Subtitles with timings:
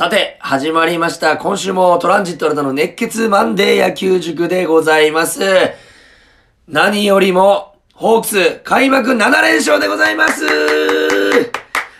[0.00, 1.36] さて、始まりました。
[1.36, 5.42] 今週もトランジット新たの熱血マンデー野球塾でございます。
[6.66, 10.46] 何よりも、ホークス開幕7連勝でございます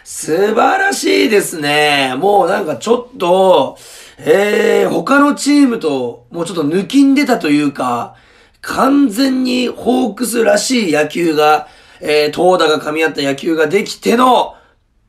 [0.02, 2.14] 素晴らしいですね。
[2.16, 3.76] もうなんかちょっと、
[4.16, 8.16] えー、他のチームともうちょっと抜きんでたというか、
[8.62, 11.68] 完全にホークスらしい野球が、
[12.00, 14.54] えー、投打が噛み合った野球ができての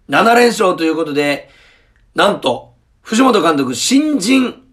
[0.09, 1.49] 7連勝ということで、
[2.15, 2.70] なんと、
[3.01, 4.63] 藤本監督新人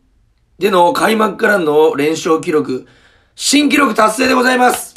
[0.59, 2.87] での開幕からの連勝記録、
[3.35, 4.95] 新記録達成でございます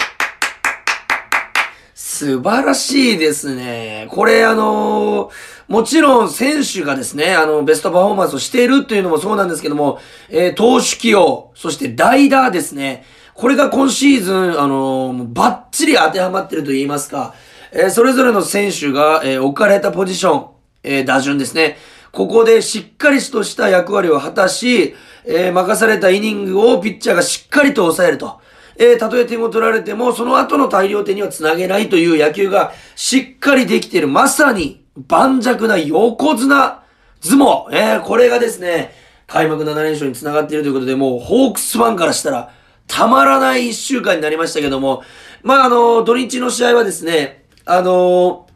[2.22, 4.08] 素晴らしいですね。
[4.12, 5.32] これあのー、
[5.68, 13.06] もちろん選手がですね、あの、ベストパフォーマンスをしているっていうのもそうなんですけども、えー、投手起用、そして代打ですね。
[13.34, 17.34] これが今シーズン、あのー、バッチリ当てはまってると言いますか、
[17.72, 20.48] えー、それぞれの選手が、えー、置かれたポジション、
[20.84, 21.78] えー、打順ですね。
[22.12, 28.42] ここでしっかりとした役割を果たし、えー、任されたイニングをピッチャーがしっかりと抑えると。
[28.78, 34.08] えー、たとえ点を取られても、その後の大量点にはつなげないという野球がしっかりできている。
[34.08, 36.84] まさに、盤石な横綱
[37.22, 37.72] 相撲。
[37.72, 38.94] えー、これがですね、
[39.28, 42.52] 開幕7連勝につながっているということで、もう、ホークスファンからしたら、
[42.88, 45.04] たまらない一週間になりましたけども、
[45.44, 48.48] まあ、あの、土日の試合はですね、あの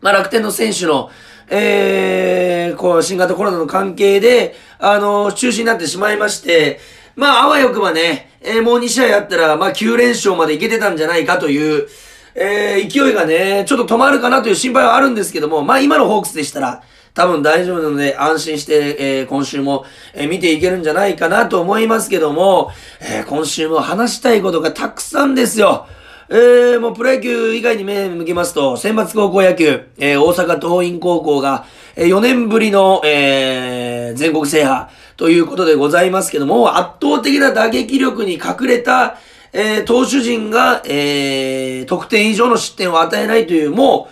[0.00, 1.10] まあ、楽天の選手の、
[1.48, 6.80] えー、こう、新型コロナの関係で、あの、中止になってしまいまして、
[7.14, 11.88] まあ、あわよくばね、えー、もう2試合あったら、まあ、9連勝までいけてたんじゃないかという、
[12.34, 16.82] えー、勢いがね、ちょっと止まるかなという心配はあるんですけども、まあ、今のホークスでしたら、
[17.14, 19.84] 多分大丈夫なので、安心して、えー、今週も、
[20.14, 25.86] えー、見ていけるんじゃないかなと思いますけども、えー、今週も話したいことがたくさんですよ。
[26.34, 39.18] えー、もうプロ野球以外に目向けますと、選抜高校野球、えー、大阪桐蔭高校が、えー、4年ぶりの、えー、全国制覇ということでございますけども、圧倒的な打撃力に隠れた、
[39.52, 44.08] えー、投手陣が、えー、得点以上の失点を与えないという、も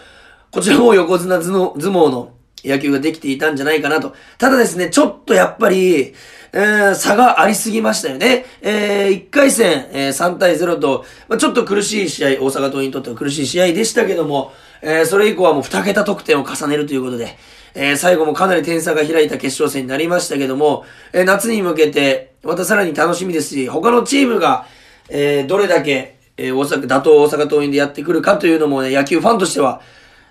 [0.51, 4.15] う、こちらも横綱相撲の野球ができていたんじゃないかなと。
[4.37, 6.13] ただですね、ちょっとやっぱり、
[6.53, 8.45] えー、差がありすぎましたよね。
[8.61, 14.53] えー、1回戦、えー、3対0と、まあ、ちょっと苦しい試合、大阪桐蔭にとっては苦しい試合でしたけども、
[14.83, 17.37] えー、それ以降はもう2桁得点を重ねるということで、
[17.75, 24.67] えー、最後もかなり点差が開いた決勝戦になりましたけども、えー、夏に向けて、またさらに楽しみですし、他のチームが、
[25.09, 29.83] えー、どれだけ、えー、大阪、打倒大阪桐蔭でやってくるかというのもね、野球ファンとしては、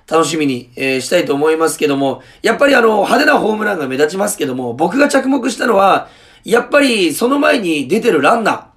[0.10, 6.10] 楽しみに、えー、したいと思いますけども、やっぱりあの、派手なホームランが目立ちますけども、僕が着目したのは、
[6.44, 8.72] やっぱりその前に出てるランナ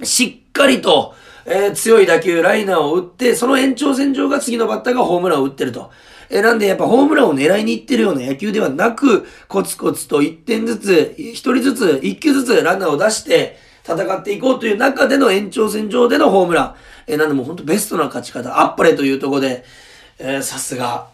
[0.00, 5.92] ー、しっかりと、えー、強い打球、ライナーを打って、その延長線上が次のバッターがホームランを打ってると。
[6.28, 16.74] えー、なんでやっぱホームランを狙いに行ってるような野球ではなく、コツコツと1点ずつ、1人ずつ、1球ずつランナーを出して、戦っていこうという中での延長線上でのホームラン。
[17.06, 19.64] えー、なんでも本当ベストな勝ち方、あっぱれというところで、
[20.18, 21.08] えー、さすが、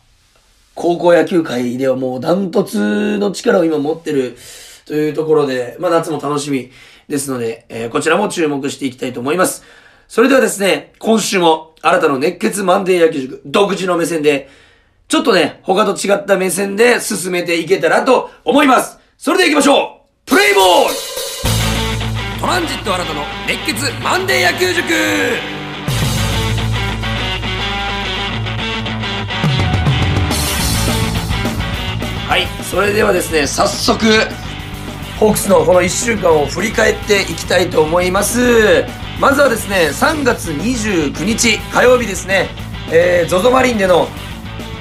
[0.74, 4.36] 高校野球界ではもうダントツの力を今持ってる。
[4.84, 6.70] というところで、まあ夏も楽しみ
[7.08, 9.64] ですので、えー、こちらも注目していきたいと思います。
[10.08, 14.48] それではですね、今週も新たな熱血マンデー野球塾独自の目線で、
[15.08, 18.98] ちょっとね、他と違った目線で進めていけたらと思います。
[19.16, 20.30] それでは行きましょう。
[20.30, 20.94] プレイボール。
[22.40, 25.61] トランジット新たの熱血マンデー野球塾。
[32.72, 34.02] それではですね、早速、
[35.20, 38.86] ホークスのこの1週間を振り返っていきたいと思います。
[39.20, 42.48] まずはですね、3月29日火曜日ですね、
[42.90, 44.08] えー、ZOZO マリンでの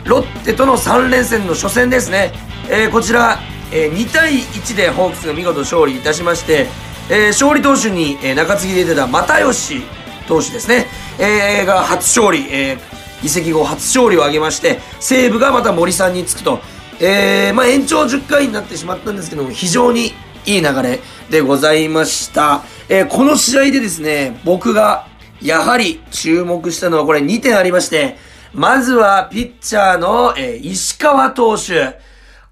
[0.05, 2.31] ロッテとの3連戦の初戦ですね、
[2.69, 3.39] えー、こちら、
[3.73, 6.67] えー、2対1でホークスが見事勝利いたしまして、
[7.09, 9.81] えー、勝利投手に、えー、中継ぎで出た又吉
[10.29, 10.85] 投手ですね、
[11.19, 16.61] えー、が初勝利、えー、移籍後初勝利を挙げまして、西武がまた森さんにつくと、
[17.03, 20.13] えー、まあ延長10回になってしまったんですけども、非常に
[20.45, 20.99] いい流れ
[21.31, 22.63] でございました。
[22.89, 25.07] えー、この試合でですね、僕が
[25.41, 28.17] やはり注目したのはこれ2点ありまして、
[28.53, 31.99] まずはピッチャーの、えー、石川投手。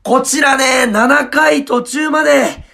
[0.02, 2.68] こちらね、7回途中まで、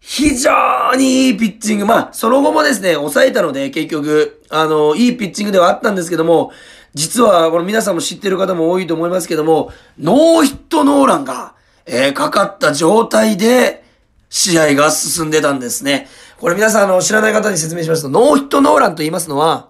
[0.00, 1.86] 非常にいいピッチング。
[1.86, 6.52] まあ、その後もですね、抑えたので、結局、あの、いいピッチングではあったんですけども、
[6.94, 11.54] 実は、この皆さんも知ってる方も多いと思いますけども、ノーヒットノーランが、
[11.86, 13.84] えー、かかった状態で、
[14.30, 16.08] 試合が進んでたんですね。
[16.40, 19.68] これ皆さん、あの、知らない方に説明しますと、ノーヒットノーランと言いますのは、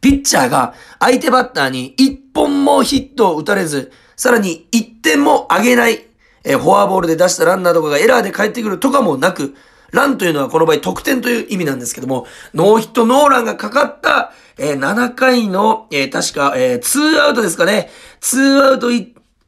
[0.00, 6.06] ピッチャーが相手バッターに一本もヒットを打たれず、さらに一点も上げない、
[6.44, 9.54] えー、フォアボールで出したランナーとかがエラーで帰ってくるとかもなく、
[9.92, 17.90] ランというのはこの場合得点という意味なんですけども、ノーヒットノーランがかかった、えー、7回の、えー、確か、えー、2アウトですかね。
[18.20, 18.88] 2アウト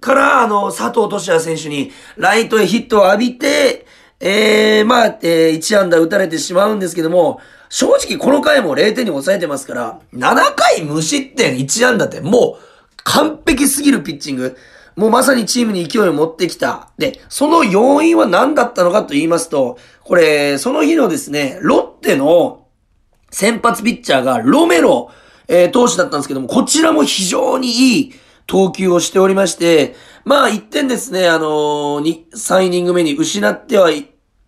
[0.00, 3.86] から、あの、佐藤俊也選手にライトへヒットを浴びて、
[4.18, 12.62] えー、まあ、えー、1安打打たれてしまうんですけども、正直この回も0点に抑えてますから、7回無失点1安打ってもう
[13.04, 14.56] 完璧すぎるピッチング。
[15.00, 16.90] もうまさにチームに勢いを持ってきた。
[16.98, 22.66] で、その要因は何だったのかと言いますと、これ、その日のですね、ロッテの
[23.30, 25.10] 先発ピッチャーがロメロ、
[25.48, 28.14] えー、投手だったんですけども、こちらも非常にいい
[28.46, 29.94] 投球をしておりまして、
[30.26, 33.88] まあ1点ですね、あのー、3イニング目に失っては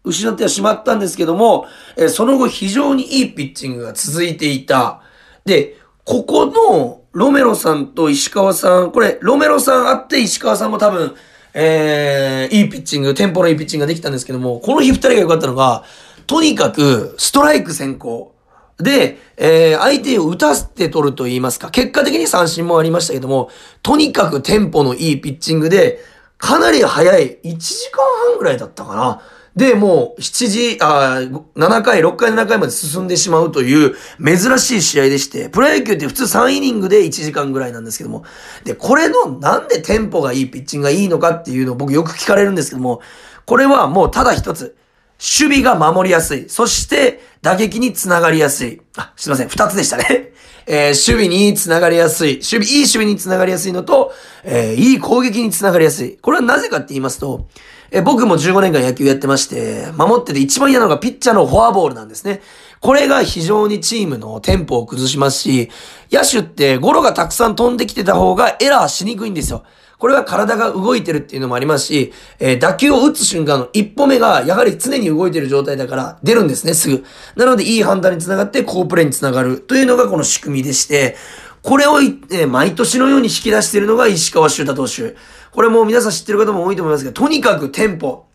[0.05, 1.67] 失ってはしまったんですけども、
[1.97, 5.01] えー、その後非常にいいピッチングが続いていた。
[5.47, 11.15] で、ここのロメロさんと石川さん、これ、ロメロさんあって石川さんも多分、
[11.53, 15.85] えー、いいピッチング、テンポのいいピッチングができたんですけども、この日二人が良かったのが、
[16.27, 18.35] とにかく、ストライク先行。
[18.79, 23.51] で、えー、相手を打たせて取ると言いますか、結果的に三振もありましたけども、
[23.83, 26.01] とにかくテンポのいいピッチングで、
[26.39, 29.21] かなり早い、1時間半ぐらいだったかな。
[29.55, 31.21] で、もう、7時、あ
[31.57, 33.95] 7回、6回、7回まで進んでしまうという
[34.25, 38.25] 珍しい試合でして、プロ野球って普通3イニングで1時間ぐらいなんですけども、
[38.65, 43.03] で、これのなんでテンポがいいピッチングがいいのかっていうのを僕よく聞かれるんですけども、
[43.45, 44.77] これはもうただ一つ、
[45.23, 46.49] 守備が守りやすい。
[46.49, 48.81] そして、打撃につながりやすい。
[48.97, 49.49] あ、すいません。
[49.49, 50.33] 二つでしたね。
[50.67, 52.35] えー、守備につながりやすい。
[52.35, 54.13] 守備、いい守備につながりやすいのと、
[54.45, 56.17] えー、いい攻撃につながりやすい。
[56.17, 57.47] これはなぜかって言いますと、
[57.95, 62.41] え僕も15年間野球やってまして、守ってて一番嫌なのがピッチャーのフォアボールなんですね。
[62.81, 65.71] これが非常にチームのテンポを崩しますし、
[66.11, 69.63] 野手ってゴロがたくさん飛んできてた方がエラーしにくいんですよ。
[69.99, 77.05] これは体が動いてるっていうのもありますし、えー、打球を打つ瞬間の一歩目がやはり常に動いてる状態だから出るんですね、すぐ。
[77.37, 81.15] なのでいい判断につながって好プレーにつながるというのがこの仕組みでして、
[81.63, 81.99] これを、
[82.31, 85.15] え、毎年のように引き出しているのが石川修太投手。
[85.53, 88.27] これも皆さん知ってる方も多いと思いますが、とにかくテンポ。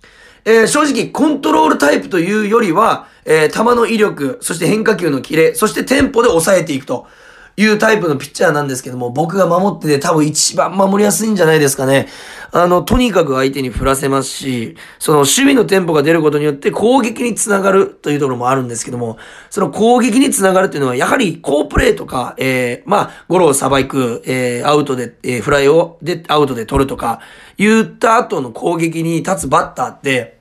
[0.45, 7.07] えー、正直コントロールタイプというよりは、えー、球の威力、そして変化球のキレ、そしてテンポで抑えていくと。
[7.59, 12.07] いうタイプのピッチャーなんですけども、僕が守ってて多分一番守りやすいんじゃないですかね。
[12.51, 19.17] あの、とにかく相手に振らせますし、その守備のテンポが出ることによって攻撃につながるというところもあるんですけども、
[19.49, 27.21] その攻撃につながるというのは、やはり好プレーとか、えー、まあ、ゴロをさばく、えー、アウトで、えー、フライを、で、アウトで取るとか、
[27.57, 30.37] 言った後の攻撃に立つバッターって、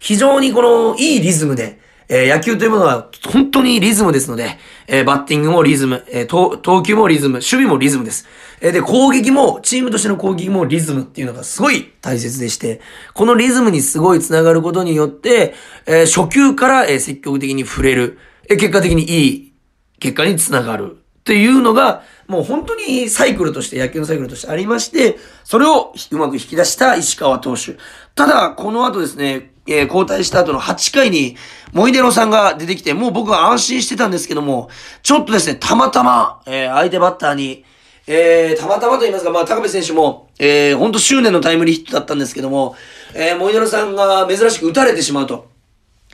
[0.00, 1.78] 非常にこの、いいリズムで、
[2.08, 8.26] えー、野球というものは本当にリズムですので、えー、バッティングもリズム、えー、投球もリズム、守備もリズムです。
[8.60, 12.80] えー、で、攻撃も、チームとしての攻撃もリズムっていうのがすごい大切でして、
[13.12, 15.54] このリズムにすごい繋がることによって、
[15.86, 18.18] えー、初球から、えー、積極的に触れる、
[18.48, 19.52] えー、結果的にいい
[20.00, 20.96] 結果につながる。
[21.18, 27.76] っていうのが、もう本当にサイクルとして、野球のサイクルとしてありまして、それをうまく引き出した石川投手。
[28.14, 31.36] ただ、この後ですね、えー、交代した後の8回に、
[31.72, 34.70] モイデロさんが出てきて、もう僕は安心してたんですけども、
[35.02, 37.64] ちょっとですね、たまたま、えー、相手バッターに、
[38.06, 42.74] えー、たまたまと言いますか、まあ、高部選手も、えー、ほんと執念のタイムリーヒットだったんですけども、
[43.14, 45.48] えー、モイデロさんが珍しく打たれてしまうと。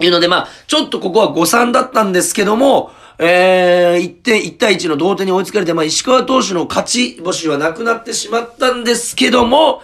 [0.01, 9.83] いうので、まあ、ちょっとここは誤算だったんですけども、えー、1点、1対1の同点に追いつかれて、まあ、石川投手の勝ち星はなくなってしまったんですけども、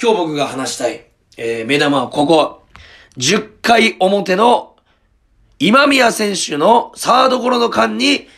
[0.00, 1.04] 今日僕が話したい、
[1.36, 2.59] えー、目玉はここ。
[3.16, 4.76] 10回表の
[5.58, 8.28] 今宮選手のサードゴロの間に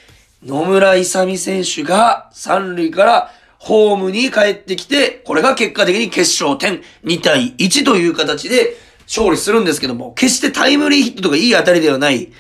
[0.45, 8.77] 野村勇選手が三塁からホームに帰ってきて、これが結果的に決勝点2対1という形で
[9.07, 12.33] 勝利するんですけども、決してタイムリーヒットとかいい当たりではない。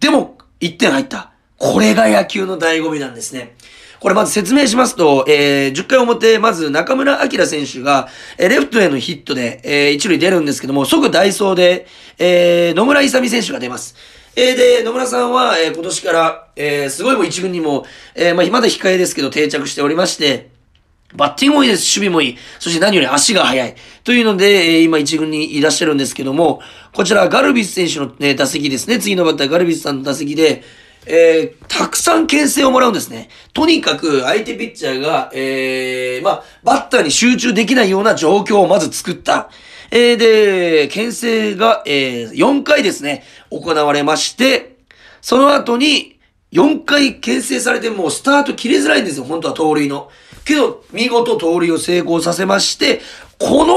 [0.00, 1.32] でも、1点入った。
[1.56, 3.54] これが野球の醍醐味なんですね。
[4.06, 8.06] これまず説明しますと、えー、10回表、まず中村晃選手が、
[8.38, 13.96] えー、レフトへのヒットで、えー、一塁出るんですけども、即ダイソーで、えー、野村勇選手が出ます。
[14.36, 17.84] えー、で、野村さんは、えー、今年から、えー、すごいも一軍にも、
[18.14, 20.50] えー、まあ、まだ控えですけど定着しておりまして、
[21.16, 21.98] バッティングもいいです。
[21.98, 22.38] 守備もいい。
[22.60, 23.74] そして何より足が速い。
[24.04, 26.60] というので、えー、今一軍にいらっしゃるんですけども、
[26.92, 29.00] こちらガルビス選手の、ね、打席ですね。
[29.00, 30.62] 次のバッターガルビスさんの打席で、
[31.06, 33.28] えー、たくさん牽制をもらうんですね。
[33.52, 39.50] とにかく相手ピッチャーが、えー、まあ、バッターに集中できないような状況をまず作った。
[39.90, 44.78] えー、で、牽制が、えー、4回ですね、行われまして、
[45.20, 46.16] その後に、
[46.52, 50.10] 4回牽制されてもうスタート切れづらいんですよ、本当は盗塁の。
[50.44, 53.00] けど、見事盗塁を成功させまして、
[53.38, 53.76] この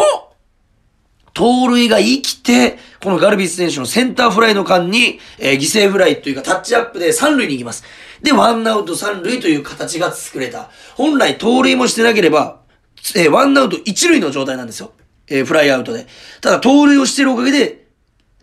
[1.34, 7.84] 盗塁が生きて、このガルビス選手のセンターフライの間に、えー、犠牲フライというかタッチアップで三塁に行きます。
[8.22, 10.70] で、ワンアウト三塁という形が作れた。
[10.96, 12.60] 本来盗塁もしてなければ、
[13.16, 14.92] えー、ワンアウト一塁の状態なんですよ。
[15.28, 16.08] えー、フライアウトで。
[16.42, 17.88] ただ、盗塁をしてるおかげで、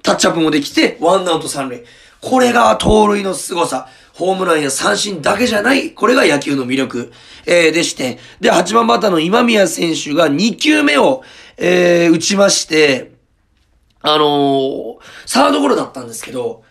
[0.03, 1.85] タッチアップもできて、ワンアウト三塁。
[2.23, 3.89] これが盗塁の凄さ。
[4.15, 7.13] ホームランや三振だけじゃない、これが野球の魅力、
[7.45, 11.23] えー、でして、で、8番バッターの今宮選手が2球目を、
[11.59, 13.16] えー、打ちまして、
[14.09, 14.97] あのー、
[15.27, 16.63] サードゴロだったんですけど、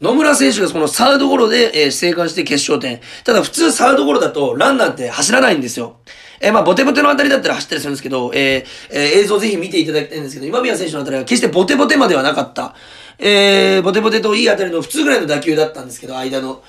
[0.00, 3.00] 野村選手がそのサードゴロで、えー、生還して決勝点。
[3.24, 5.98] ただ普通サードゴロだとランナーって走らないんですよ。
[6.40, 12.74] えー、まあ、ボテボテのあたりだったら走ったりするんですけど、えー、えー、映像ぜひ見ていただきたいんですけど、今宮選手のあたりは決してボテボテまではなかった。
[13.18, 16.62] えー、ボテボテといいあたりの普通ぐらいの打球だったんですけど、間の。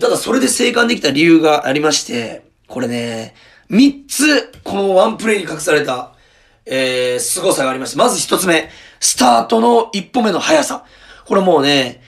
[0.00, 3.34] ただそれで生還できた理由がありまして、これね、
[3.68, 6.11] 三つ、このワンプレイに隠された、
[6.64, 8.68] えー、凄さがありまして、まず一つ目、
[9.00, 10.84] スタートの一歩目の速さ。
[11.24, 12.02] これもうね、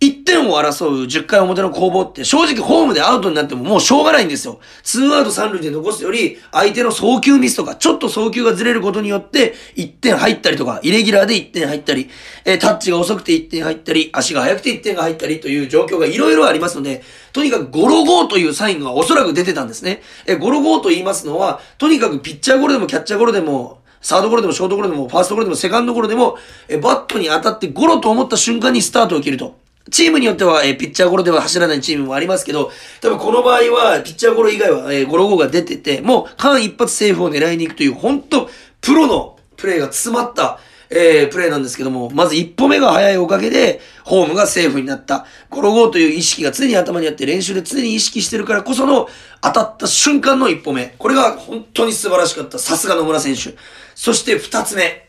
[0.00, 4.58] 1点を争う10回表の攻防って正直ホームでアウトになってももうしょうがないんですよ。
[4.82, 12.08] 2アウト3塁で残すより相手の送球ミスとかちょっと送球がずれることによって1点入ったりとか、イレギュラーで1点入ったり、
[12.46, 17.02] え、タッチが遅くて1点入ったり、足が速くて1点が入ったりという状況がいろいろありますので、
[17.34, 20.00] とにかくゴロゴーというサインがおそらく出てたんですね。
[20.26, 26.38] え、ゴロゴーと言いますのは、とにかくピッチャーゴロでもキャッチャーゴロでもサードゴロでもショートゴロでもファーストゴロでもセカンドゴロでも、
[26.80, 29.58] バットに当たってゴロと思った瞬間にスタートを切ると。
[29.90, 32.70] チームによっては、えー、ピッチャーゴロでは走らないチームもありますけど、
[33.00, 38.48] 多分この場合は、ピッチャーゴロ以外は、えー、ゴロゴーが出てて、もう、間一髪セーフを狙いに行くという、本当
[38.80, 40.58] プロのプレーが詰まった、
[40.90, 45.24] えー、プレーなんですけども、まず一歩目が早いおかげで、ホームがセーフになった。
[45.48, 49.08] ゴロゴーという意識が常に頭にあって、練習で常に意識してるからこその、
[49.40, 50.94] 当たった瞬間の一歩目。
[50.98, 52.58] これが本当に素晴らしかった。
[52.58, 53.56] さすが野村選手。
[53.94, 55.08] そして二つ目。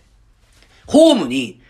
[0.85, 1.60] ホームに、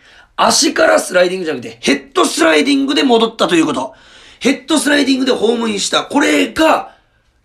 [0.47, 3.93] 足からスライディングじゃなくて、ヘッドスライディングで戻ったということ。
[4.39, 6.03] ヘッドスライディングでホームインした。
[6.05, 6.95] これが、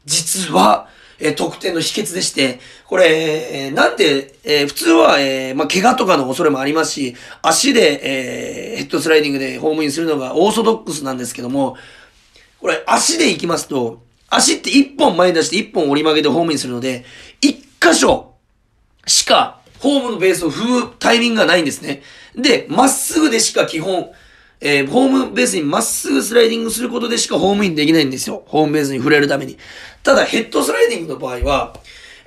[0.07, 0.89] 実は、
[1.19, 11.77] えー、得点の秘訣でして、これ、えー、なんで、えー、普通は、えー、まあ、怪我とかの恐れもありますし、足で、えー、ヘッドスライディングでホームインするのがオーソドックスなんですけども、
[12.61, 17.05] これ、足で行きますと、足って一本前に出して一本折り曲げてホームインするので、
[17.41, 18.35] 一箇所
[19.07, 22.03] しかホームのベースを踏むタイミングがないんですね。
[22.35, 24.11] で、まっすぐでしか基本、
[24.61, 28.43] えー、ホームベースにまっすぐスライディングすることでしかホームインできないんですよ。
[28.47, 29.59] ホームベースに触れるために。
[30.03, 31.75] ただ、ヘッドスライディングの場合は、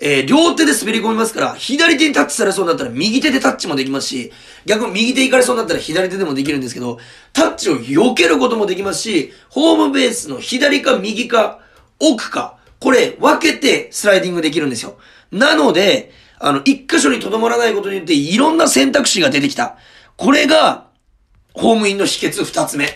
[0.01, 4.31] えー、両手で滑り込みますから、左手にタッチされそうになったら右手でタッチもできますし、
[4.65, 6.99] 逆に右手行かれそうになったら左手でもできるんですけど、
[7.33, 11.59] タッチを避けることもできますし、ホームベースの左か右か
[11.99, 14.97] 奥か、これ分けてスライディングできるんですよ。
[15.31, 19.77] なので、あの、一箇所に留まらないことによっていろんな選択肢が出てきた。
[20.17, 20.87] これが、
[21.53, 22.89] ホームインの秘訣二つ目。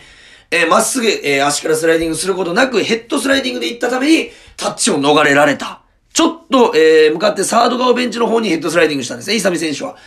[0.50, 5.82] えー、まっすぐ、えー、足からスライディングすることなく、ヘッドスライディングで行ったために、タッチを逃れられた。
[6.14, 9.98] ちょっと、えー、向かってサード側ベンチの方にヘッドスライディングしたんですね、イサミ選手は。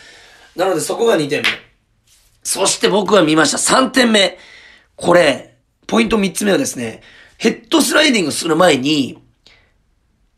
[0.54, 1.48] なので、そこが2点目。
[2.42, 3.58] そして僕は見ました。
[3.58, 4.38] 3点目。
[4.94, 5.56] これ、
[5.88, 7.02] ポイント3つ目はですね、
[7.38, 9.18] ヘッドスライディングする前に、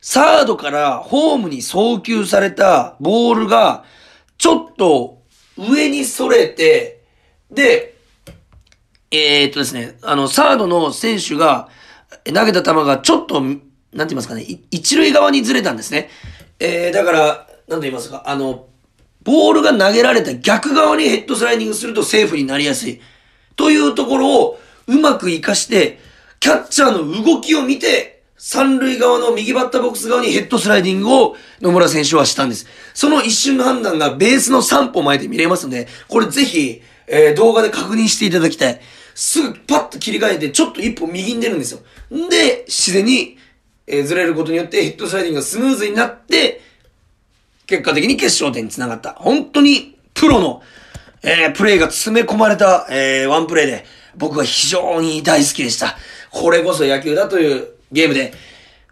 [0.00, 3.84] サードからホームに送球されたボールが、
[4.36, 5.22] ちょっと
[5.56, 7.02] 上に逸れて、
[7.50, 7.96] で、
[9.10, 11.68] えー、っとですね、あの、サードの選手が
[12.24, 13.62] 投げた球がちょっと、なんて
[13.92, 16.10] 言いますかね、一塁側にずれたんですね。
[16.60, 18.66] えー、だから、なんと言いますか、あの、
[19.22, 23.00] ボールが投げられた逆側にヘッドスライディングするとセーフになりやすい。
[23.56, 25.98] というところをうまく活かして、
[26.40, 32.66] キャッチャーの動きを見て、三塁側の右バッターボックス側にヘッドスライディングを野村選手はしたんです。
[32.94, 38.80] その一瞬の判断がベースの3歩前で見れますので、これぜひ、えー、動画で確認していただきたい。
[39.16, 41.80] すぐパッと切り替えて、ちょっと一歩右に出るんですよ。
[42.30, 43.36] で、自然に、
[43.88, 46.60] えー、ずれることによってヘッドスライディングがスムーズになって、
[47.66, 49.14] 結果的に決勝点につながった。
[49.14, 50.62] 本当にプロの、
[51.24, 53.84] えー、プレイが詰め込まれた、えー、ワンプレイで、
[54.16, 55.96] 僕は非常に大好きでした。
[56.30, 58.32] これこそ野球だというゲームで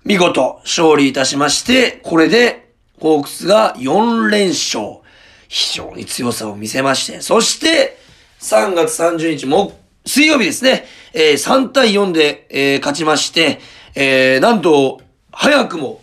[0.05, 5.01] 見事勝利いたしまして、これでホークスが4連勝。
[5.49, 7.99] 非常に強さを見せまして、そして
[8.41, 13.61] 3月30日も水曜日ですね、えー、3対4で、えー、勝ちまして、
[13.95, 15.01] えー、なんと
[15.33, 16.01] 早くも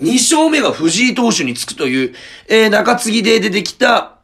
[0.00, 2.14] 2勝目が藤井投手につくという、
[2.48, 4.16] えー、中継ぎで出てきた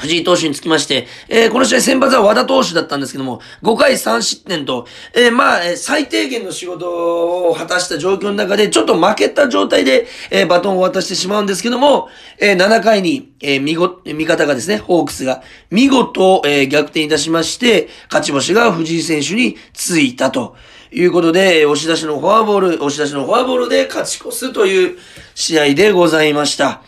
[0.00, 20.56] 藤井投手につきまして、えー、この試合先発は和田投手だったんですけども、5回3失点と、えー、まあ、え、最低限の仕事を果たした状況の中で、ちょっと負けた状態で、えー、バトンを渡してしまうんですけども、えー、7回に、えー、見ご、味方がですね、ホークスが見事、えー、逆転いたしまして、勝ち星が藤井選手についたと
[20.92, 24.98] いうことで、押し出しのフォアボール、押し出しのフォアボールで勝ち越すという
[25.34, 26.82] 試合でございました。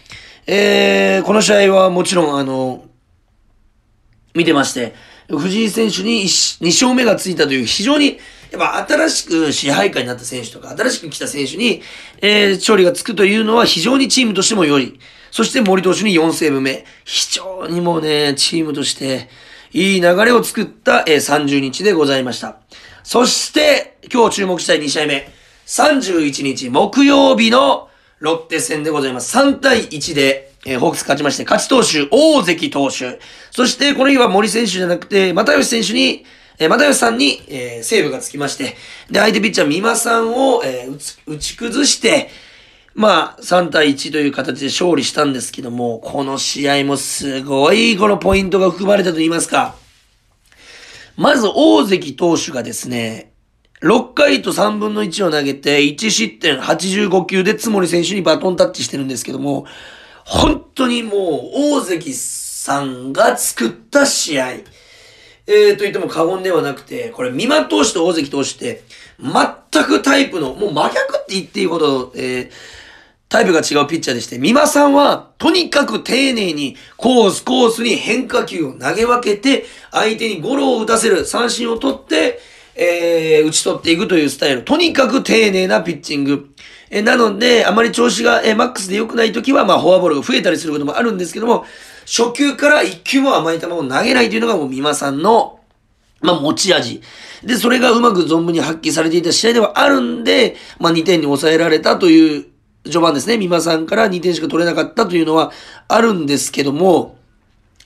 [0.47, 2.85] えー、この試合はもちろん、あの、
[4.35, 4.95] 見てまして、
[5.29, 8.19] 藤井選手に 2, 勝目がついたという非常に、
[8.51, 11.83] やっぱ新しく支配下になった選手とか、新しく来た選手に、
[12.21, 14.99] えー、勝利がつくというのは非常にチームとしても良い。
[15.31, 16.85] そして森投手に4セーブ目。
[17.05, 19.29] 非常にもうね、チームとして、
[19.73, 22.57] いい流れを作った、えー、30日でございました。
[23.03, 25.31] そして、今日注目したい2試合目。
[25.67, 29.37] 31日木曜日のロッテ戦でございます。
[29.37, 33.19] 3対1で、えー、ホークス勝ちまして、勝ち投手、大関投手。
[33.51, 36.25] そして、この日は森選手じゃなくて、又吉選手に、
[36.59, 38.77] えー、又吉さんに、えー、セーブがつきまして、
[39.11, 42.29] で、相手ピッチャー、美馬さんを、えー、打ち、打ち崩して、
[42.95, 49.75] まあ、3対1という形で勝利したんですけども、この試合もすごい、このポイントが含まれたと言いますか。
[51.17, 53.33] まず、大関投手がですね、
[53.83, 59.67] 6回と3分の1を投げて、1失点85球で津森選手にバトンタッチしてるんですけども、
[60.25, 64.53] 本当にもう、大関さんが作った試合。
[65.47, 68.85] えー、と言っても過言ではなくて、これ、三馬投手と大関投手って、
[69.21, 72.51] 全くタイプの、もう真逆って言っていいほど、えー、
[73.29, 82.41] タイプが違うピッチャーでして、三馬さんは、とにかく丁寧に、コース、コースに変化球を投げ分けて、相手にゴロを打たせる、三振を取って、
[82.75, 84.63] えー、打ち取っていくというスタイル。
[84.63, 86.51] とにかく丁寧なピッチング。
[86.95, 91.65] えなので、あまり調子が、えマックスで良くない時は、まあ、フォアボールが増えたりすることもあるんですけども、
[92.05, 95.59] 初球から一球も甘い球を投げないというのがもう美馬さんの、
[96.21, 97.01] まあ、持ち味。
[97.43, 102.47] で、それがうまく存分に発揮されていた試合ではあるんで、まあ、2点に抑えられたという
[102.85, 103.39] 序盤ですね。
[103.39, 105.51] 美馬さんから2点しか取れなかったというのは
[105.89, 107.17] あるんですけども、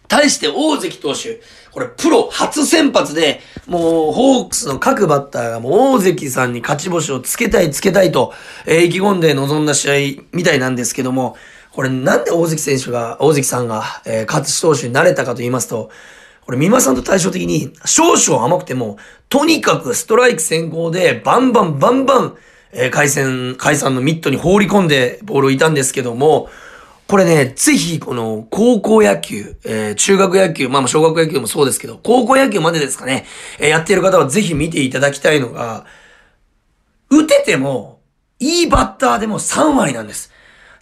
[0.08, 1.40] 対して大関投手、
[1.72, 8.33] これプロ初先発で、もうホークスの各バッターがもう大関さんに勝ち星をつけたいつけたいと、
[8.66, 11.37] えー、意気込んで臨んだ試合みたいなんですけども、
[11.72, 15.90] これなんで大関選手が、大関さんが、えー、勝ち投手になれたかと言いますと、
[16.46, 18.96] これ、美馬さんと対照的に、少々甘くても、
[19.28, 22.37] とにかくストライク先行で、バンバンバンバン、
[22.72, 26.48] えー、回線、回線のミットに放り込んでボールをいたんですけども、
[27.09, 33.27] これね、ぜひ、この、高校野球、えー、中学野球、まあ、小学野球もそうですけど、高校野球までですかね、
[33.61, 35.87] えー、やっている方はぜひ見ていただきたいのが、
[37.09, 38.01] 打てても、
[38.40, 40.33] いいバッターでも3割なんです。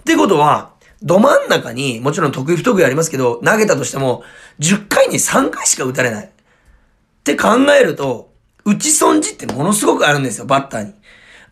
[0.00, 4.24] ってことは、ど真ん中に、もちろん得意不得意ありますけど、投げたとしても、
[4.60, 6.24] 10回に3回しか打たれない。
[6.24, 6.28] っ
[7.22, 8.32] て考えると、
[8.64, 10.94] 打ち損じってものすごくあるんですよ、バッターに。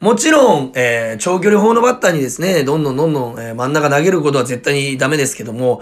[0.02, 5.80] もちろん、えー、長距離砲のバッターにですね、どんどんどんどん、えー、真ん中投げることは絶対にダメですけども、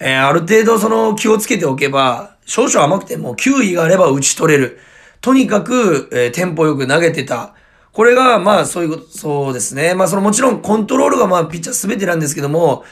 [0.00, 4.78] えー、ある程度その気をつけておけば、少々甘くても球威があれば打ち取れる。
[5.20, 7.52] とにかく、えー、テンポよく投げてた。
[7.92, 9.94] これが、まあ、そういうこと、そうですね。
[9.94, 12.84] まあ、そのもちろんコントロールがまあ、ピッチャーすべてなんですけども、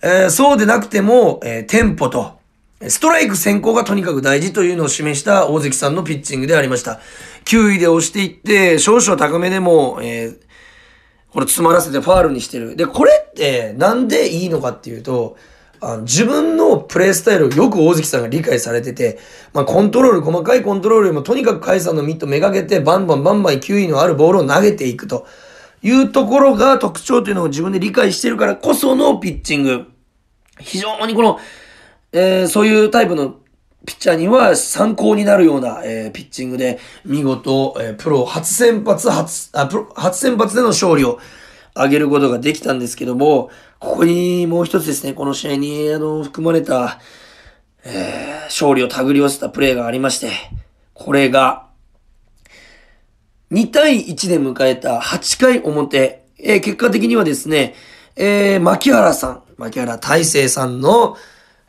[0.00, 2.38] えー、そうでなくても、えー、テンポと、
[2.88, 7.00] ストライク先行がとにかく大事というのを示した大関さんのピッチングでありました。
[7.44, 10.38] 9位で押していって、少々高めでも、えー、
[11.30, 12.76] これ詰まらせてファールにしてる。
[12.76, 15.36] で、これってなんでいいのかっていうと、
[15.82, 19.18] あの自分のプレイスタイルをよく大関さんが理解されてて、
[19.52, 25.26] まあコントロール、細かいコントロールよりもとにかく甲斐さんのミットめがけてバンバンバンバン9位のあるボールを投げていくと
[25.82, 29.86] いうところが特徴というのを自分で理解してるからこそのピッチング。
[30.58, 31.38] 非常にこの、
[32.12, 33.36] えー、そういうタイプの
[33.86, 41.18] ピッチャーには参考になるような、えー、ピッチングで、見事、えー、プロ初先発、初、あ、プロ、初先発での勝利を
[41.74, 47.00] 挙げることができたんですけども、ここにもう一つですね、この試合に、あの、含まれた、
[47.84, 50.30] えー、勝利を手繰り寄せたプレーがありまして、
[50.92, 51.66] これが、
[53.50, 57.74] 2対1で迎えた8回表、えー、結果的にはですね、
[58.16, 61.16] えー、牧原さん、牧原大成さんの、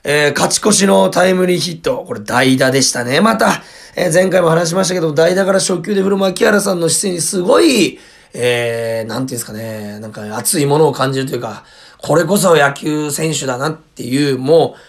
[0.03, 2.03] えー、勝ち越しのタイムリーヒット。
[2.07, 3.21] これ代打でしたね。
[3.21, 3.61] また、
[3.95, 7.99] えー、前回も話しましたけど、代打から初球で振る牧原さんの姿勢にすごい、
[8.33, 11.65] えー、なんていうんですかね、なんか熱いものを感じるというか、
[11.97, 14.79] これこそ野球選手だなっていう、もう、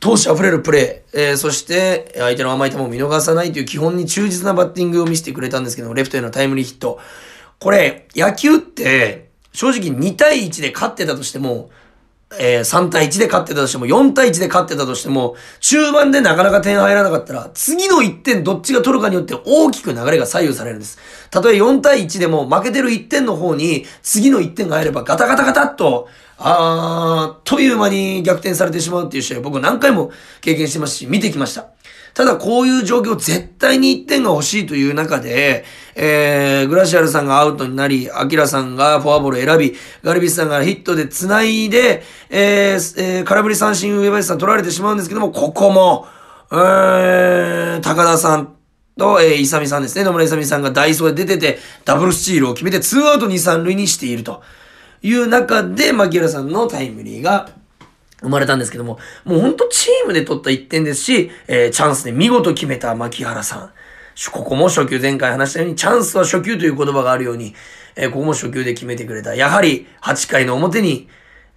[0.00, 7.00] 闘志溢れるプレー、えー、そして相手の甘い球を見逃さないという基本に忠実なバッティングを見せてくれたんですけどレフトへのタイムリーヒット。
[7.58, 11.70] これ、野球って、正直2対1で勝ってたとしても、
[12.36, 20.98] えー、3対1で勝ってたとしても、4対1で勝ってたとしても、中盤でなかなか点入らなかったら、次の1点どっちが取るかによって大きく流れが左右されるんです。
[21.30, 31.66] たとえ4対1でも負けてる1点の方に、次の1点が入ればガタガタガタっと、あー、という間に逆転されてしまうっていう試合僕何回も経験してますし、見てきました。
[32.18, 46.08] ただこういう状況絶対に1点が欲しいという中で、えー、グラシアルさんがアウトになり、アキラさんがフォアボールを選び、ガルビスさんがヒットで繋いで、えー、えー、空振り三振上林さん取られてしまうんですけども、ここも、
[46.50, 48.56] えー、高田さん
[48.98, 50.02] と、えー、イサミさんですね。
[50.02, 54.42] 野村イサミさんがダイソーで出てて、ダブルスチールを決めて、ツーアウト2、3塁にしていると
[55.02, 57.48] いう中で、牧原さんのタイムリーが
[58.20, 63.70] 生まれたんですけども、もうほんとチームで取った1点ですし、えー、チャンスで見事決めた牧原さん。
[64.32, 67.54] ここも初球、前回話したように、チャンスは初球という言葉があるように、
[67.94, 69.36] えー、ここも初球で決めてくれた。
[69.36, 71.08] やはり、8回の表に、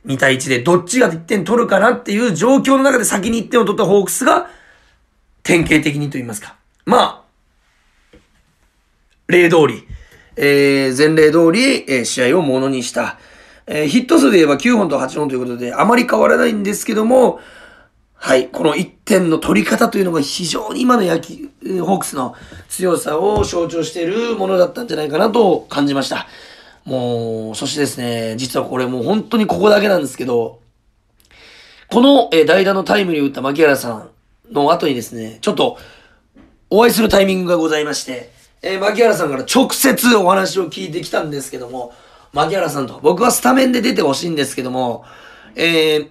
[0.06, 4.50] 2対1でどっちが1点取るかなっていう状況の中で先に1点を取ったホークスが、
[5.44, 6.56] 典型的にと言いますか。
[6.86, 7.24] ま
[8.14, 8.18] あ、
[9.28, 9.88] 例通り、
[10.36, 13.18] えー、前例通り、えー、試合をものにした。
[13.74, 17.40] えー、ヒット数で言えば9本と8本ということで、あまり変わらないんですけども、
[18.16, 21.50] はい、この1点の取り方というのが非常に今の野球、
[21.82, 22.36] ホークスの
[22.68, 26.28] 強さを象徴しているものだったんじゃないかなと感じました。
[26.84, 30.60] もう、そしてですね、実はこれもう本当にここだけなんですけど、
[31.88, 34.10] この、えー、代打のタイムリーを打った牧原さん
[34.52, 35.78] の後にですね、ちょっと
[36.70, 38.32] お会いするタイミングがございまして、
[38.62, 41.94] えー、牧原さんから直接お話を聞いてきたんですけども、
[42.34, 45.04] 牧原さんと、僕はスタメンで出てほしいんですけども、
[45.56, 46.10] えー、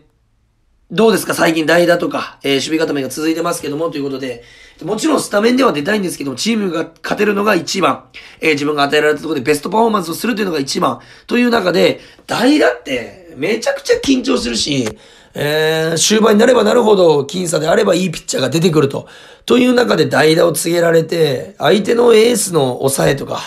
[0.91, 1.35] どうですか？
[1.35, 4.43] 最近代打とか、えー、守備固めが続いてますけども、ということで、
[4.83, 8.05] もちろんスタメンでは出たいんですけども、チームが勝てるのが一番、
[8.41, 14.89] えー、自分が与えられたところでベストパフォーマンスをするというのが一番、という中で、代打ってめちゃくちゃ緊張するし、
[15.33, 19.07] えー、終盤になればなるほど、僅差であればいいピッチャーが出てくると。
[19.47, 23.39] という中で代打を告げられて、相手のエースの抑えとか、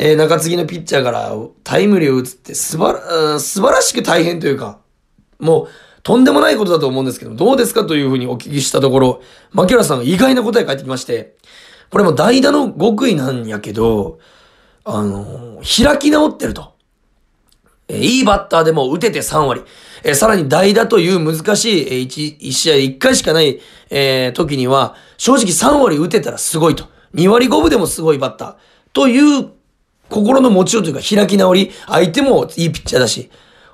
[0.00, 1.32] えー、中継ぎのピッチャーから
[1.64, 4.78] タイムリーを打つって素晴ら、素晴らしく大変というか、
[5.40, 5.68] もう、
[6.04, 11.36] とんでもないことだと思うんですけど、どうですかというふうにお聞きしたところ、牧原さんが意外な答え返ってきまして、
[11.90, 14.20] これも代打の極意なんやけど、
[14.84, 16.74] あのー、開き直ってると。
[17.88, 19.62] えー、いいバッターでも打てて3割。
[20.04, 26.84] えー、さらに代打という難しい、えー、1、1試合1回しかない、えー、時には、正直3割打てたらすごいと。
[27.14, 28.54] 2割5分でもすごいバッター。
[28.92, 29.57] という
[30.08, 33.30] 心の持ちようというか開き直り、相手もいいピッチャーだし、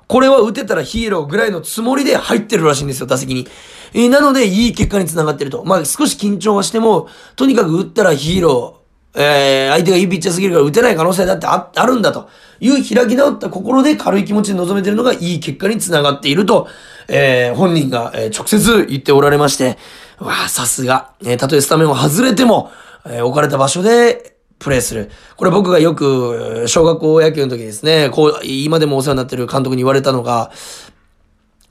[0.07, 3.47] これは打てたらヒーローぐらいのつもりで入ってるらしいんですよ、打席に。
[3.93, 5.63] えー、なので、いい結果につながってると。
[5.65, 16.67] まあ、少し緊張はしても、とにかく打ったらヒーロー、えー、相手がいいピッチャーすぎるから打てない可能性だってああるんだという開き直った心で軽い気持ちで臨めてるのがいい結果につながっていると、
[17.07, 19.77] えー、本人が、えー、直接言っておられまして、
[20.19, 22.71] わあ、さすが、えー、たとえスタメンを外れても、
[23.05, 25.11] えー、置かれた場所で、プレイする。
[25.35, 30.51] これ僕がよく、小学校野球の時ですね、こう、今でもお世話になってる監督に言われたのが、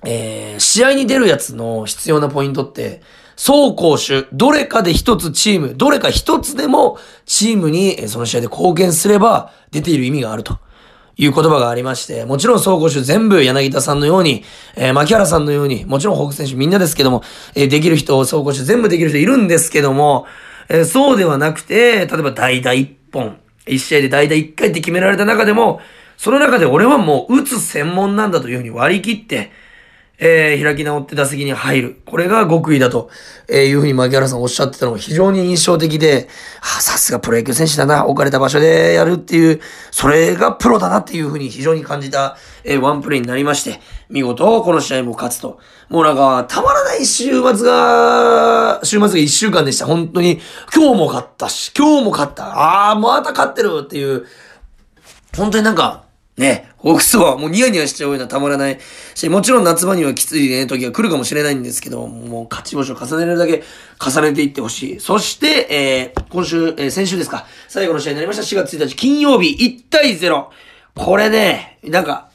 [0.07, 3.01] えー、試合に出るやつの必要なポイントって、
[3.37, 10.59] 走攻守、どれかで一つチーム、どれか一つでもチームにその試合で貢献すれば出ている意味があると
[11.17, 14.45] いう言葉がありまして、もちろん走攻守全部柳田さんのように、
[14.77, 17.23] えー、牧原さんのように、もちろんホーク選手みんなですけども、
[17.55, 20.27] えー、できる人、走攻守全部できる人いるんですけども、
[20.69, 25.81] えー、そうではなくて、例えば代打1本、1試合で代打1回って決められた中でも、
[26.17, 29.51] その中で俺はもう打つ専門なんだというふうに割り切って、
[30.27, 32.01] えー、開き直って打席に入る。
[32.07, 33.11] これが極意だと、
[33.47, 36.31] え、いうふうに牧原さんおっしゃってたのが非常に印象的で、
[36.63, 39.61] あ、さすがプロ野球選手だな、置かれた場所でやるっていう、
[39.91, 45.59] それがプロだなっていうふうに非常に感じた、えー、ワンプレイになりまして、見事この試合も勝つと。
[45.91, 49.85] もうなんか、たまらない週末が、週末が一週間でした。
[49.85, 50.41] 本当に、
[50.75, 52.47] 今日も勝ったし、今日も勝った。
[52.47, 54.25] ああ、また勝ってるっていう、
[55.37, 56.04] 本当になんか、
[56.37, 58.79] ね、ホークスはもうニヤニヤしちゃうようなたまらない
[59.15, 63.63] し、もちろん夏場にはきついね、時が来るかもしれないんですけど、もう勝ち星を重ねるだけ
[64.05, 65.01] 重ねていってほしい。
[65.01, 70.47] そして、えー、今週、えー、先週ですか、最後の試合になりました4月1日金曜日1対0。
[70.97, 72.29] これね、なんか、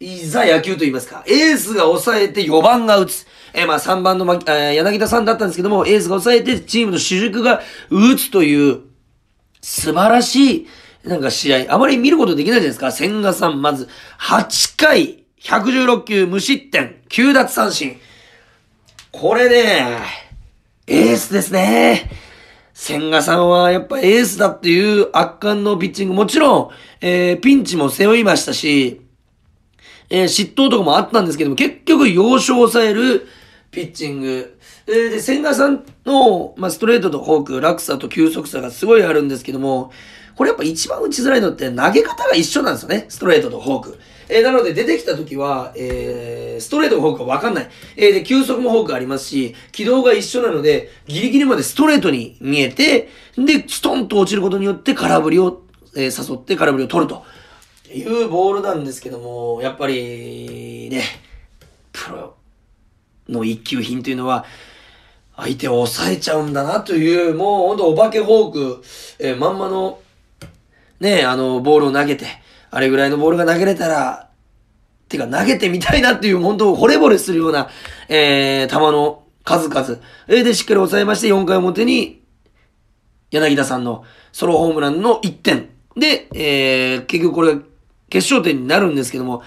[0.00, 3.26] いざ野球と言いますか、エースが抑えて4番が打つ。
[3.54, 8.80] えー、まあ3番の、ま、えー、柳田さんだったんですけども、エースが抑えてチームの主軸が打つという、
[9.62, 10.66] 素晴らしい、
[11.06, 12.90] なんか試合、あまり見ることできないじゃないですか。
[12.90, 13.88] 千賀さん、まず、
[14.18, 17.96] 8回、116球無失点、9奪三振。
[19.12, 19.98] これね、
[20.86, 22.10] エースですね。
[22.74, 26.14] 千賀さんはやっぱエースだっていう圧巻のピッチング。
[26.14, 29.00] もちろん、えー、ピンチも背負いましたし、
[30.10, 33.26] えー、嫉妬とかもあったんですけども、結局要所を抑える
[33.70, 34.58] ピッチング。
[34.86, 39.90] えー、で、千賀さんの、まあ、ストレートとフォーク、落差と球速差がすごいあるんですけども、
[40.36, 43.06] これやっぱ一番打ちづらいのって投げ方が一緒なんですよね。
[43.08, 43.98] ストレートとフォーク。
[44.28, 47.70] えー、なので出てきた時は、えー、ストレートとフォークがわかんない。
[47.96, 55.62] えー、で、球速もフォークありますし、軌道が一緒なので、ギリギリまでストレートに見えて、で、ストンと落ちることによって空振りを、
[55.96, 57.24] えー、誘って空振りを取ると
[57.90, 61.02] いうボールなんですけども、やっぱり、ね、
[61.92, 62.34] プロ
[63.28, 64.44] の一級品というのは、
[65.36, 68.84] 相手を抑えちゃうんだなという、もうほんとお化けフォーク、
[69.18, 70.00] えー、まんまの、
[71.00, 72.26] ね、あの、ボールを投げて、
[72.70, 74.30] あれぐらいのボールが投げれたら、
[75.08, 77.68] てか投げてみたいなっていう、本当惚れ惚れするような、
[78.08, 79.98] えー、球の数々。
[80.28, 82.22] えー、で、しっかり抑えまして、4回表に、
[83.30, 85.68] 柳田さんのソロホームランの1点。
[85.96, 87.56] で、えー、結局これ、
[88.08, 89.42] 決勝点になるんですけども、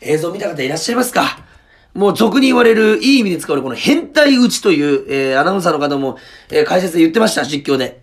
[0.00, 1.40] 映像見た方いらっしゃいますか？
[1.94, 6.18] もう俗に言われる、いい意味で使われるこの変態打ちという、えー、アナウンサーの方も、
[6.50, 8.02] えー、解説で言ってました、実況で。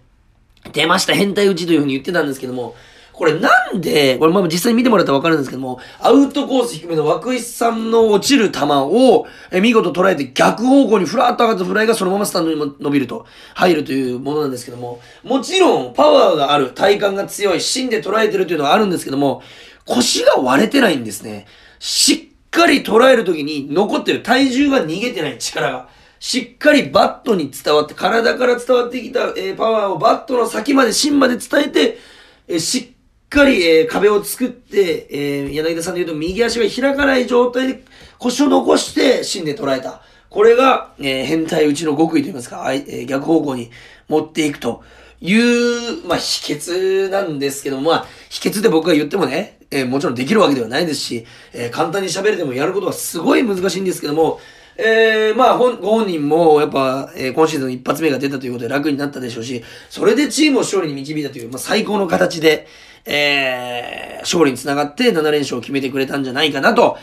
[0.71, 2.75] 出ました、変態打ちというふうに言ってたんですけども、
[3.15, 19.41] これなんで、これまあ実際に見てもらったらわかるんですけども、アウトコース低めの涌井さんの落ちる球を、え見事捉えて逆方向にフラッと上がったフライがそのままスタンドに伸びると、入るというものなんですけども、もちろんパワーがある、体幹が強い、芯で捉えてるというのはあるんですけども、
[19.85, 21.45] 腰が割れてないんですね。
[21.79, 25.94] しっかり捉えるときに残ってる体重が逃げてない力が。
[26.25, 31.99] しっかりバットに伝わって、体から伝わってきた、えー、パワーをバットの先まで芯まで伝えて、
[32.47, 37.83] えー、しっかり、えー、壁を作って、えー、柳田さんで言うと右足が開かない状態で
[38.17, 40.01] 腰を残して芯で捉えた。
[40.31, 43.69] これが、えー、変態打ちの極意といいますか、え、逆方向に
[44.07, 44.83] 持っていくと
[45.21, 54.39] いう、まあ、秘訣なんですけども、まあ、秘訣で僕が言ってもね、えー、もちろんできるわけではないですし、えー、簡単に喋れてもやることはすごい難しいんですけども、
[54.77, 62.67] えー、まあ、ご本人も、やっぱ、えー、今シーズン一発目が出たということで楽になったでしょうし、それでチームを勝利に導いたという、まあ、最高の形で、
[63.05, 66.97] えー、勝利につながって7連勝を決めてくれたんじゃないかなと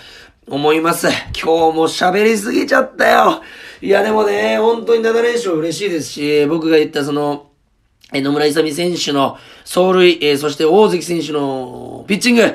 [0.49, 1.07] 思います。
[1.09, 3.43] 今日も喋りすぎちゃったよ。
[3.81, 7.47] いや、でもね、本当に7連勝嬉しいですし、僕が言ったその、
[8.13, 12.55] 野村勇選手の走塁、えー、そして大関選手のピッチング、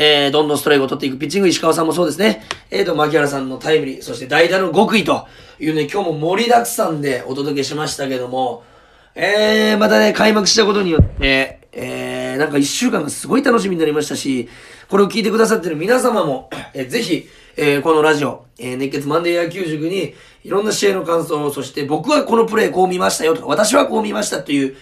[0.00, 2.44] えー、どんどんストライクを取っていくピッチング、石川さんもそうですね。
[2.70, 5.26] えーと、牧原さんのタイムリー、そして代打の極意と
[5.58, 8.62] いうね、今日も盛りだくさんでお届けしましたけども、
[9.16, 14.48] えー、またね、開幕したことによって、えー、なんか一週間がすごい楽しみになりましたし、
[14.88, 24.76] これを聞いてくださってる皆様も、えー、ぜひ、えー、このラジオ、えー、熱血マンデー野球塾に、いろんな試合の感想を、そして僕はこのプレーこう見ましたよとか、私はこう見ましたという、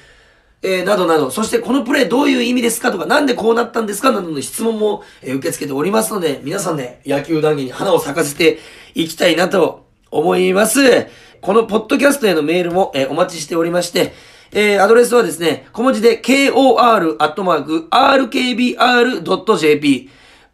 [0.69, 8.59] えー、などなど、そしてこのプレーどういう意味ですかとか、なんでこうなったんですかなどの質問も、えー、受け付けておりますので、皆さんね、野球談義に花を咲かせて
[8.97, 11.07] いきたいなと思います。
[11.41, 14.13] このポッドキャストへのメールも、えー、お待ちしておりまして、
[14.51, 16.51] えー、アドレスはですね、小文字で kor.rkbr.jp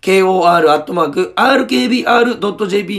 [0.05, 1.31] kor.rkbr.jp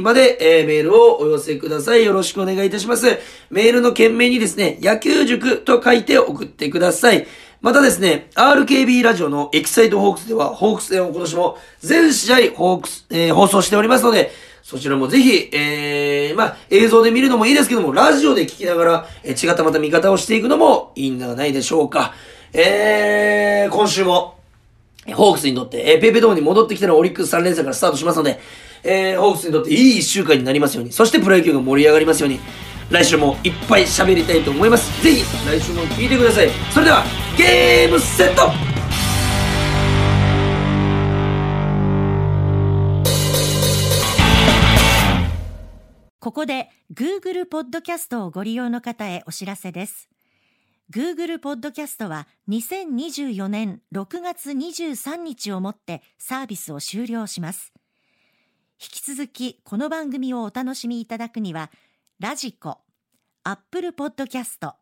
[0.01, 2.05] まで、えー、メールをお寄せください。
[2.05, 3.19] よろしくお願いいたします。
[3.49, 7.27] メールの件名にですね、野球塾と書いて送ってください。
[7.59, 22.13] またですね、RKB ラジオのエキサイトホークスでは、ホークス戦を今年も全試合ホークス、えー、放送しておりますので、そちらもぜひ、えー、まあ、映像で見るのもいいですけども、ラジオで聞きながら、えー、違ったまた見方をしていくのもいいんではないでしょうか。
[22.53, 24.32] えー、今週も、
[25.11, 28.39] ホークスにとって、えー、ペイペドームに戻ってきてのオリックス3連戦からスタートしますので、
[28.83, 32.39] えー、ホークスにとっていい一週間になりますように、そしてプロ野球が盛り上がりますように、
[32.89, 35.03] 来週もいっぱい喋りたいと思います。
[35.03, 36.49] ぜひ、来週も聞いてください。
[36.71, 37.03] それでは、
[37.37, 38.73] ゲームセット
[46.23, 50.07] ここで Google ポッドキャストをご利用の方へお知らせです。
[50.91, 57.73] Google ポッドキャストは2024年6月23日をもってサービスを終了します。
[58.81, 61.71] 引き続きこの番組をお楽しみいただくには、
[62.19, 62.79] ラジコ、
[63.43, 64.73] Apple Podcast、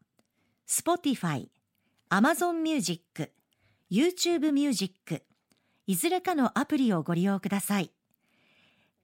[0.68, 1.48] Spotify、
[2.10, 3.32] Amazon Music、
[3.92, 5.24] YouTube Music、
[5.86, 7.92] いずれかのアプリをご利用ください。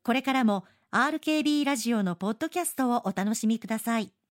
[0.03, 4.16] これからも RKB ラジオのポッドキャストをお楽しみください。